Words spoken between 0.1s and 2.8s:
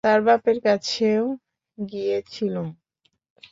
বাপের কাছেও গিয়েছিলুম।